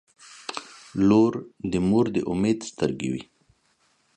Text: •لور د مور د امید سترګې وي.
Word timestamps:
•لور 1.07 1.33
د 1.71 1.73
مور 1.87 2.05
د 2.15 2.17
امید 2.31 2.59
سترګې 2.71 3.09
وي. 3.13 3.23